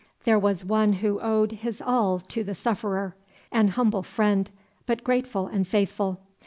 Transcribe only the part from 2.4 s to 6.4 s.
the sufferer, an humble friend, but grateful and faithful.